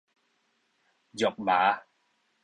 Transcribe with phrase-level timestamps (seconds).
[1.11, 1.83] 肉麻